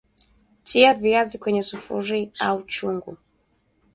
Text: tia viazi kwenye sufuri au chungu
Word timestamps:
tia 0.63 0.93
viazi 0.93 1.37
kwenye 1.39 1.61
sufuri 1.61 2.31
au 2.39 2.63
chungu 2.63 3.17